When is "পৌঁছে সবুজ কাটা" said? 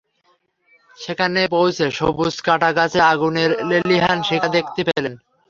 1.53-2.69